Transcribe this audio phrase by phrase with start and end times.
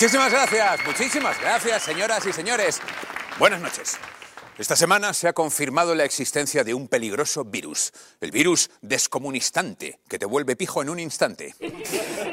[0.00, 2.80] Muchísimas gracias, muchísimas gracias, señoras y señores.
[3.36, 3.98] Buenas noches.
[4.56, 10.20] Esta semana se ha confirmado la existencia de un peligroso virus, el virus descomunistante, que
[10.20, 11.52] te vuelve pijo en un instante.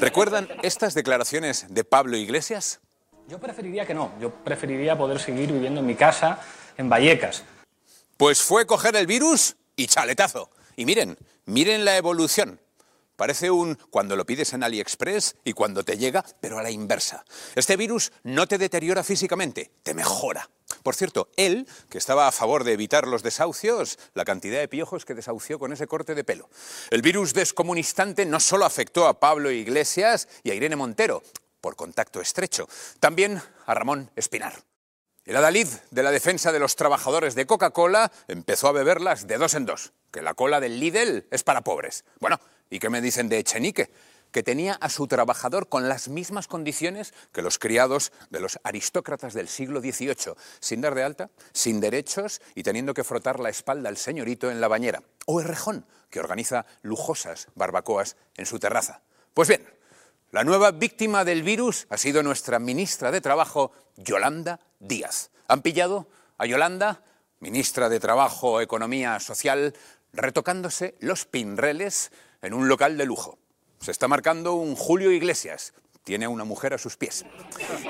[0.00, 2.80] ¿Recuerdan estas declaraciones de Pablo Iglesias?
[3.28, 6.40] Yo preferiría que no, yo preferiría poder seguir viviendo en mi casa,
[6.78, 7.44] en Vallecas.
[8.16, 10.50] Pues fue coger el virus y chaletazo.
[10.76, 12.58] Y miren, miren la evolución.
[13.20, 17.22] Parece un cuando lo pides en AliExpress y cuando te llega, pero a la inversa.
[17.54, 20.48] Este virus no te deteriora físicamente, te mejora.
[20.82, 25.04] Por cierto, él, que estaba a favor de evitar los desahucios, la cantidad de piojos
[25.04, 26.48] que desahució con ese corte de pelo.
[26.88, 31.22] El virus descomunistante no solo afectó a Pablo Iglesias y a Irene Montero,
[31.60, 34.54] por contacto estrecho, también a Ramón Espinar.
[35.26, 39.52] El adalid de la defensa de los trabajadores de Coca-Cola empezó a beberlas de dos
[39.52, 42.06] en dos, que la cola del Lidl es para pobres.
[42.18, 43.90] Bueno, ¿y qué me dicen de Echenique?
[44.32, 49.34] Que tenía a su trabajador con las mismas condiciones que los criados de los aristócratas
[49.34, 53.88] del siglo XVIII, sin dar de alta, sin derechos y teniendo que frotar la espalda
[53.88, 55.02] al señorito en la bañera.
[55.26, 59.02] O Errejón, que organiza lujosas barbacoas en su terraza.
[59.34, 59.66] Pues bien,
[60.30, 65.30] la nueva víctima del virus ha sido nuestra ministra de Trabajo, Yolanda Díaz.
[65.48, 66.06] Han pillado
[66.38, 67.02] a Yolanda,
[67.40, 69.74] ministra de Trabajo, Economía Social,
[70.12, 72.12] retocándose los pinreles
[72.42, 73.38] en un local de lujo.
[73.80, 75.72] Se está marcando un Julio Iglesias.
[76.04, 77.24] Tiene a una mujer a sus pies.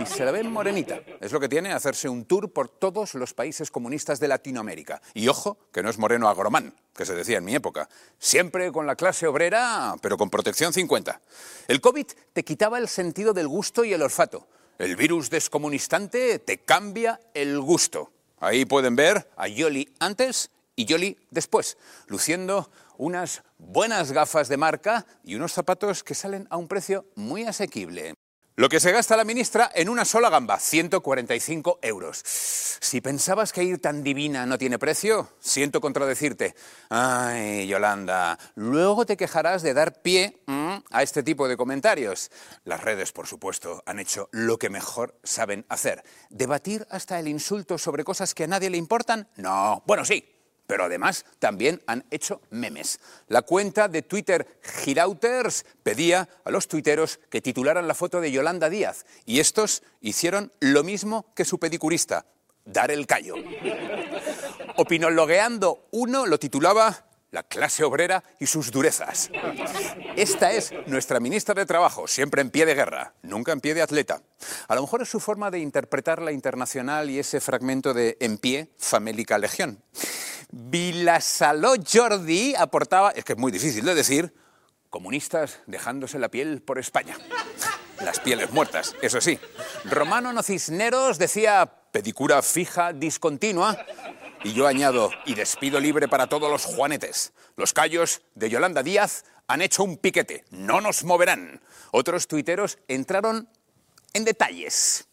[0.00, 1.00] Y se la ve morenita.
[1.20, 5.00] Es lo que tiene hacerse un tour por todos los países comunistas de Latinoamérica.
[5.14, 7.88] Y ojo, que no es moreno agromán, que se decía en mi época.
[8.18, 11.20] Siempre con la clase obrera, pero con protección 50.
[11.68, 14.48] El COVID te quitaba el sentido del gusto y el olfato.
[14.78, 18.10] El virus descomunistante te cambia el gusto.
[18.40, 21.76] Ahí pueden ver a Yoli antes y Yoli después,
[22.06, 27.44] luciendo unas buenas gafas de marca y unos zapatos que salen a un precio muy
[27.44, 28.14] asequible.
[28.60, 32.20] Lo que se gasta la ministra en una sola gamba, 145 euros.
[32.22, 36.54] Si pensabas que ir tan divina no tiene precio, siento contradecirte.
[36.90, 42.30] Ay, Yolanda, luego te quejarás de dar pie mm, a este tipo de comentarios.
[42.64, 46.04] Las redes, por supuesto, han hecho lo que mejor saben hacer.
[46.28, 49.26] ¿Debatir hasta el insulto sobre cosas que a nadie le importan?
[49.36, 49.82] No.
[49.86, 50.22] Bueno, sí,
[50.70, 53.00] pero además también han hecho memes.
[53.26, 58.70] La cuenta de Twitter Girauters pedía a los tuiteros que titularan la foto de Yolanda
[58.70, 62.24] Díaz y estos hicieron lo mismo que su pedicurista,
[62.64, 63.34] dar el callo.
[64.76, 69.28] Opinologueando uno lo titulaba la clase obrera y sus durezas.
[70.14, 73.82] Esta es nuestra ministra de Trabajo, siempre en pie de guerra, nunca en pie de
[73.82, 74.22] atleta.
[74.68, 78.38] A lo mejor es su forma de interpretar la internacional y ese fragmento de En
[78.38, 79.82] pie, famélica legión.
[80.52, 84.34] Vilasaló Jordi aportaba, es que es muy difícil de decir,
[84.88, 87.16] comunistas dejándose la piel por España.
[88.00, 89.38] Las pieles muertas, eso sí.
[89.84, 93.78] Romano No Cisneros decía pedicura fija discontinua
[94.42, 97.32] y yo añado, y despido libre para todos los juanetes.
[97.56, 101.60] Los callos de Yolanda Díaz han hecho un piquete, no nos moverán.
[101.90, 103.48] Otros tuiteros entraron
[104.14, 105.06] en detalles.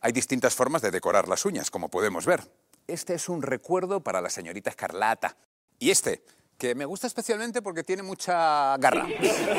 [0.00, 2.42] Hay distintas formas de decorar las uñas, como podemos ver.
[2.86, 5.36] Este es un recuerdo para la señorita Escarlata.
[5.78, 6.22] Y este,
[6.58, 9.06] que me gusta especialmente porque tiene mucha garra.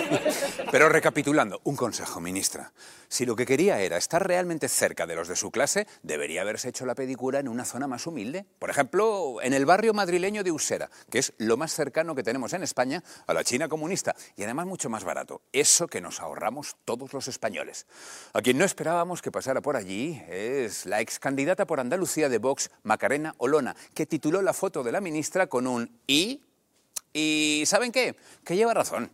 [0.72, 2.74] Pero recapitulando, un consejo, ministra.
[3.08, 6.69] Si lo que quería era estar realmente cerca de los de su clase, debería haberse
[6.69, 8.46] hecho la pedicura en una zona más humilde.
[8.59, 12.53] Por ejemplo, en el barrio madrileño de Usera, que es lo más cercano que tenemos
[12.53, 15.41] en España a la China comunista y además mucho más barato.
[15.53, 17.85] Eso que nos ahorramos todos los españoles.
[18.34, 22.40] A quien no esperábamos que pasara por allí es la ex candidata por Andalucía de
[22.40, 26.47] Vox, Macarena Olona, que tituló la foto de la ministra con un ¿y?
[27.13, 28.16] Y ¿saben qué?
[28.44, 29.12] Que lleva razón.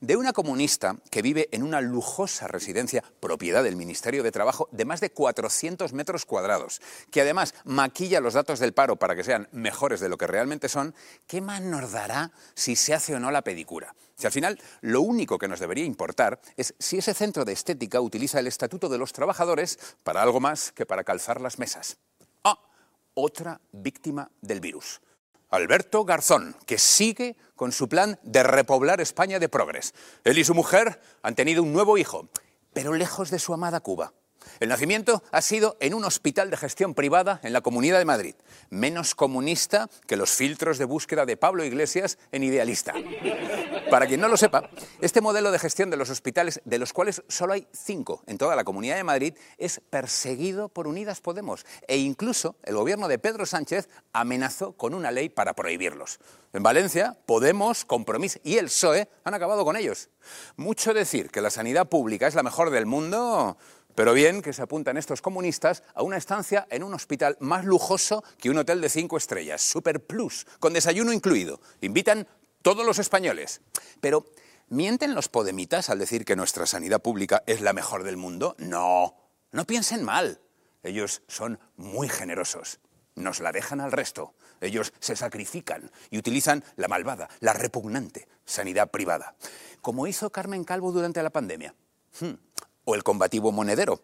[0.00, 4.84] De una comunista que vive en una lujosa residencia propiedad del Ministerio de Trabajo de
[4.84, 6.80] más de 400 metros cuadrados,
[7.10, 10.68] que además maquilla los datos del paro para que sean mejores de lo que realmente
[10.68, 10.94] son,
[11.26, 13.94] ¿qué más nos dará si se hace o no la pedicura?
[14.16, 18.00] Si al final lo único que nos debería importar es si ese centro de estética
[18.00, 21.96] utiliza el Estatuto de los Trabajadores para algo más que para calzar las mesas.
[22.44, 22.58] Ah,
[23.14, 25.00] otra víctima del virus.
[25.50, 29.94] Alberto Garzón, que sigue con su plan de repoblar España de progres.
[30.24, 32.28] Él y su mujer han tenido un nuevo hijo,
[32.72, 34.12] pero lejos de su amada Cuba.
[34.60, 38.34] El nacimiento ha sido en un hospital de gestión privada en la Comunidad de Madrid,
[38.68, 42.92] menos comunista que los filtros de búsqueda de Pablo Iglesias en Idealista.
[43.88, 44.68] Para quien no lo sepa,
[45.00, 48.54] este modelo de gestión de los hospitales, de los cuales solo hay cinco en toda
[48.54, 53.46] la Comunidad de Madrid, es perseguido por Unidas Podemos e incluso el gobierno de Pedro
[53.46, 56.20] Sánchez amenazó con una ley para prohibirlos.
[56.52, 60.10] En Valencia, Podemos, Compromís y el PSOE han acabado con ellos.
[60.56, 63.56] Mucho decir que la sanidad pública es la mejor del mundo
[63.94, 68.24] Pero bien que se apuntan estos comunistas a una estancia en un hospital más lujoso
[68.38, 71.60] que un hotel de cinco estrellas, Super Plus, con desayuno incluido.
[71.80, 72.26] Invitan
[72.62, 73.60] todos los españoles.
[74.00, 74.26] Pero,
[74.68, 78.54] ¿mienten los podemitas al decir que nuestra sanidad pública es la mejor del mundo?
[78.58, 79.16] No,
[79.52, 80.40] no piensen mal.
[80.82, 82.80] Ellos son muy generosos.
[83.14, 84.34] Nos la dejan al resto.
[84.60, 89.34] Ellos se sacrifican y utilizan la malvada, la repugnante sanidad privada.
[89.80, 91.74] Como hizo Carmen Calvo durante la pandemia.
[92.20, 92.34] Hmm.
[92.90, 94.00] O el combativo monedero.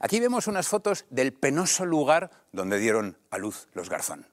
[0.00, 4.26] Aquí vemos unas fotos del penoso lugar donde dieron a luz los Garzón.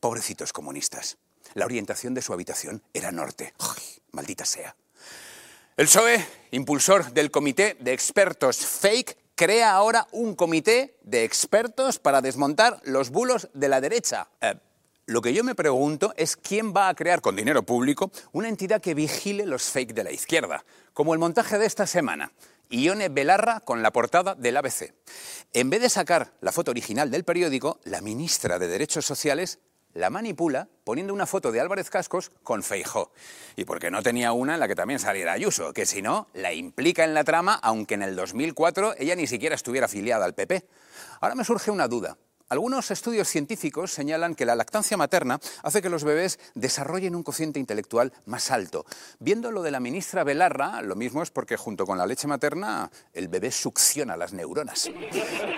[0.00, 1.16] Pobrecitos comunistas.
[1.54, 3.54] La orientación de su habitación era norte.
[4.12, 4.76] maldita sea.
[5.78, 12.20] El PSOE, impulsor del comité de expertos fake, crea ahora un comité de expertos para
[12.20, 14.28] desmontar los bulos de la derecha.
[14.42, 14.56] Eh,
[15.06, 18.82] lo que yo me pregunto es quién va a crear con dinero público una entidad
[18.82, 22.30] que vigile los fake de la izquierda, como el montaje de esta semana.
[22.70, 24.94] Ione Belarra con la portada del ABC.
[25.52, 29.58] En vez de sacar la foto original del periódico, la ministra de Derechos Sociales
[29.94, 33.12] la manipula poniendo una foto de Álvarez Cascos con Feijó.
[33.56, 36.52] Y porque no tenía una en la que también saliera Ayuso, que si no, la
[36.52, 40.66] implica en la trama, aunque en el 2004 ella ni siquiera estuviera afiliada al PP.
[41.20, 42.16] Ahora me surge una duda.
[42.50, 47.60] Algunos estudios científicos señalan que la lactancia materna hace que los bebés desarrollen un cociente
[47.60, 48.86] intelectual más alto.
[49.18, 52.90] Viendo lo de la ministra Belarra, lo mismo es porque junto con la leche materna
[53.12, 54.90] el bebé succiona las neuronas.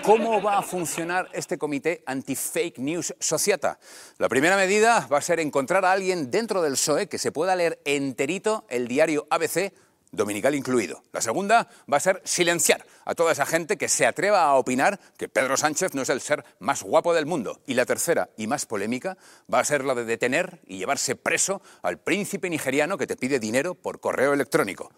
[0.03, 3.79] ¿Cómo va a funcionar este comité anti-fake news sociata?
[4.17, 7.55] La primera medida va a ser encontrar a alguien dentro del PSOE que se pueda
[7.55, 9.71] leer enterito el diario ABC
[10.11, 11.03] dominical incluido.
[11.11, 14.99] La segunda va a ser silenciar a toda esa gente que se atreva a opinar
[15.17, 17.61] que Pedro Sánchez no es el ser más guapo del mundo.
[17.65, 19.17] Y la tercera y más polémica
[19.51, 23.39] va a ser la de detener y llevarse preso al príncipe nigeriano que te pide
[23.39, 24.91] dinero por correo electrónico.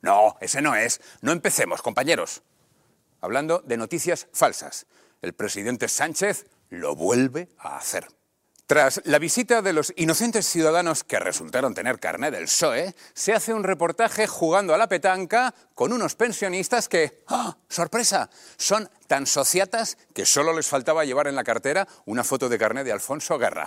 [0.00, 1.00] No, ese no es.
[1.20, 2.42] No empecemos, compañeros.
[3.20, 4.86] Hablando de noticias falsas.
[5.22, 8.06] El presidente Sánchez lo vuelve a hacer.
[8.66, 13.52] Tras la visita de los inocentes ciudadanos que resultaron tener carnet del PSOE, se hace
[13.52, 17.58] un reportaje jugando a la petanca con unos pensionistas que, ¡ah!
[17.68, 22.58] ¡sorpresa!, son tan sociatas que solo les faltaba llevar en la cartera una foto de
[22.58, 23.64] carnet de Alfonso Guerra.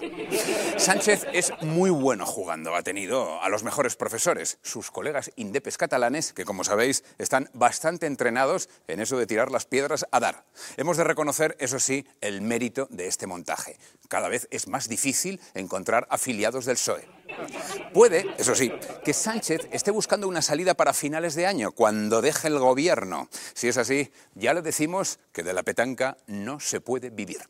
[0.75, 6.33] Sánchez es muy bueno jugando, ha tenido a los mejores profesores, sus colegas indepes catalanes,
[6.33, 10.43] que como sabéis están bastante entrenados en eso de tirar las piedras a dar.
[10.75, 13.79] Hemos de reconocer, eso sí, el mérito de este montaje.
[14.09, 17.16] Cada vez es más difícil encontrar afiliados del PSOE.
[17.93, 18.71] Puede, eso sí,
[19.03, 23.29] que Sánchez esté buscando una salida para finales de año, cuando deje el gobierno.
[23.53, 27.41] Si es así, ya le decimos que de la petanca no se puede vivir.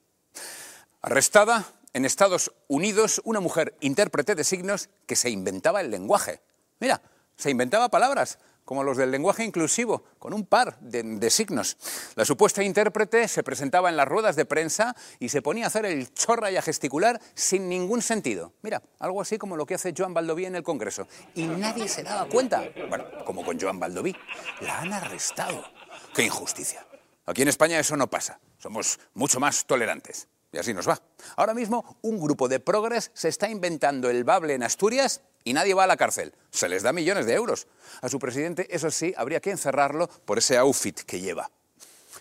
[1.02, 6.42] Arrestada en Estados Unidos una mujer intérprete de signos que se inventaba el lenguaje.
[6.80, 7.02] Mira,
[7.36, 11.78] se inventaba palabras como los del lenguaje inclusivo, con un par de, signos.
[12.16, 15.86] La supuesta intérprete se presentaba en las ruedas de prensa y se ponía a hacer
[15.86, 18.52] el chorra y a gesticular sin ningún sentido.
[18.64, 21.08] Mira, algo así como lo que hace Joan Baldoví en el Congreso.
[21.34, 22.62] Y nadie se daba cuenta.
[22.90, 24.14] Bueno, como con Joan Baldoví.
[24.60, 25.64] La han arrestado.
[26.14, 26.86] ¡Qué injusticia!
[27.26, 28.38] Aquí en España eso no pasa.
[28.58, 30.28] Somos mucho más tolerantes.
[30.52, 31.02] Y así nos va.
[31.38, 35.74] Ahora mismo un grupo de progres se está inventando el bable en Asturias y nadie
[35.74, 36.34] va a la cárcel.
[36.52, 37.68] Se les da millones de euros.
[38.02, 41.50] A su presidente, eso sí, habría que encerrarlo por ese outfit que lleva.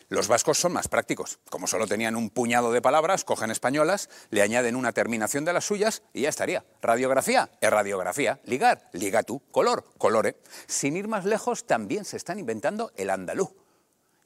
[0.08, 1.40] Los vascos son más prácticos.
[1.50, 5.64] Como solo tenían un puñado de palabras, cogen españolas, le añaden una terminación de las
[5.64, 6.64] suyas y ya estaría.
[6.80, 8.38] Radiografía, es radiografía.
[8.44, 9.42] Ligar, liga tú.
[9.50, 10.36] Color, colore.
[10.68, 13.50] Sin ir más lejos, también se están inventando el andaluz.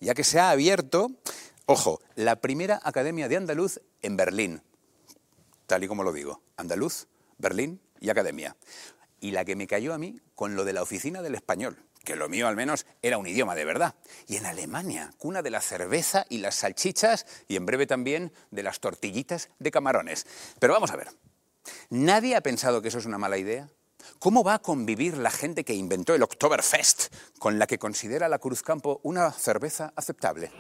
[0.01, 1.11] Ya que se ha abierto,
[1.65, 4.63] ojo, la primera academia de andaluz en Berlín.
[5.67, 6.43] Tal y como lo digo.
[6.59, 7.07] Andaluz,
[7.39, 8.57] Berlín, y academia.
[9.21, 12.17] Y la que me cayó a mí con lo de la oficina del español, que
[12.17, 13.95] lo mío al menos era un idioma de verdad.
[14.27, 18.63] Y en Alemania, cuna de la cerveza y las salchichas y en breve también de
[18.63, 20.27] las tortillitas de camarones.
[20.59, 21.09] Pero vamos a ver,
[21.91, 23.69] ¿nadie ha pensado que eso es una mala idea?
[24.19, 28.39] ¿Cómo va a convivir la gente que inventó el Oktoberfest con la que considera la
[28.39, 30.51] Cruzcampo una cerveza aceptable?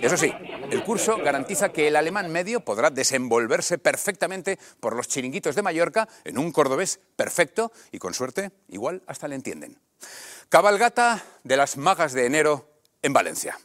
[0.00, 0.32] Eso sí,
[0.70, 6.08] el curso garantiza que el alemán medio podrá desenvolverse perfectamente por los chiringuitos de Mallorca
[6.24, 9.80] en un cordobés perfecto y con suerte igual hasta le entienden.
[10.48, 13.58] Cabalgata de las magas de enero en Valencia.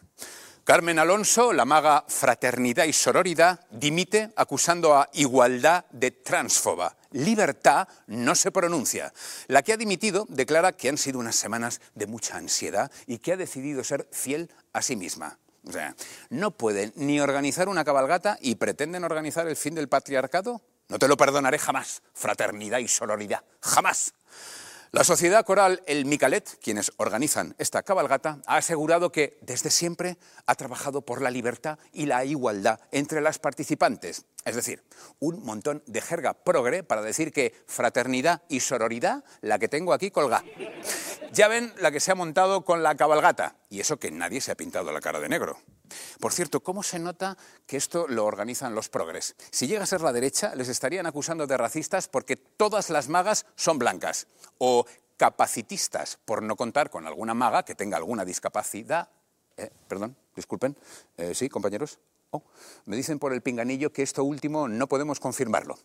[0.63, 6.95] Carmen Alonso, la maga Fraternidad y Sororidad, dimite acusando a Igualdad de transfoba.
[7.11, 9.13] Libertad no se pronuncia.
[9.47, 13.33] La que ha dimitido declara que han sido unas semanas de mucha ansiedad y que
[13.33, 15.37] ha decidido ser fiel a sí misma.
[15.67, 15.97] O sea,
[16.29, 20.61] no pueden ni organizar una cabalgata y pretenden organizar el fin del patriarcado.
[20.87, 23.43] No te lo perdonaré jamás, fraternidad y sororidad.
[23.59, 24.13] Jamás.
[24.93, 30.53] La sociedad coral El Micalet, quienes organizan esta cabalgata, ha asegurado que desde siempre ha
[30.53, 34.25] trabajado por la libertad y la igualdad entre las participantes.
[34.45, 34.83] Es decir,
[35.17, 40.11] un montón de jerga progre para decir que fraternidad y sororidad, la que tengo aquí
[40.11, 40.45] colgada.
[41.31, 44.51] Ya ven la que se ha montado con la cabalgata, y eso que nadie se
[44.51, 45.57] ha pintado la cara de negro.
[46.19, 49.35] Por cierto, ¿cómo se nota que esto lo organizan los progres?
[49.51, 53.45] Si llega a ser la derecha, les estarían acusando de racistas porque todas las magas
[53.55, 54.27] son blancas.
[54.57, 54.85] O
[55.17, 59.09] capacitistas, por no contar con alguna maga que tenga alguna discapacidad.
[59.57, 60.77] Eh, perdón, disculpen.
[61.17, 61.99] Eh, sí, compañeros.
[62.31, 62.43] Oh,
[62.85, 65.77] me dicen por el pinganillo que esto último no podemos confirmarlo.